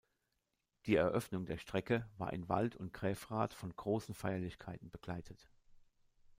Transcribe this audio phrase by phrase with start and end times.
[0.87, 5.47] Die Eröffnung der Strecke war in Wald und Gräfrath von großen Feierlichkeiten begleitet.